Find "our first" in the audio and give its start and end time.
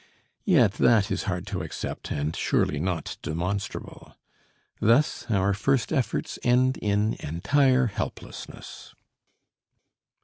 5.29-5.93